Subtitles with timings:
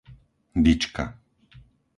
[0.63, 1.05] Dyčka